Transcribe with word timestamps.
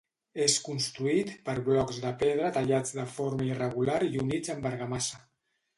És 0.43 0.53
construït 0.67 1.29
per 1.49 1.55
blocs 1.69 2.01
de 2.07 2.15
pedra 2.23 2.49
tallats 2.57 2.99
de 3.01 3.07
forma 3.19 3.47
irregular 3.53 4.03
i 4.11 4.13
units 4.27 4.57
amb 4.57 4.69
argamassa. 4.73 5.25